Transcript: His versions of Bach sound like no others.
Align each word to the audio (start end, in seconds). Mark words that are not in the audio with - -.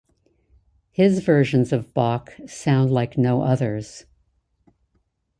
His 0.89 1.19
versions 1.19 1.71
of 1.71 1.93
Bach 1.93 2.31
sound 2.47 2.89
like 2.89 3.19
no 3.19 3.43
others. 3.43 4.05